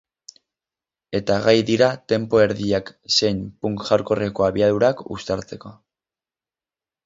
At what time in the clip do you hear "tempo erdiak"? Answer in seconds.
2.15-2.91